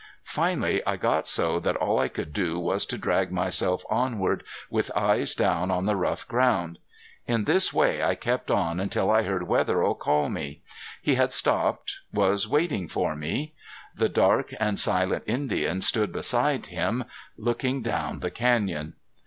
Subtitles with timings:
[0.23, 4.89] Finally I got so that all I could do was to drag myself onward with
[4.95, 6.79] eyes down on the rough ground.
[7.27, 10.63] In this way I kept on until I heard Wetherill call me.
[11.03, 13.53] He had stopped was waiting for me.
[13.93, 17.03] The dark and silent Indian stood beside him,
[17.37, 18.95] looking down the canyon.